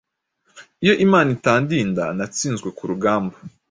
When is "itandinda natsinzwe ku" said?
1.37-2.83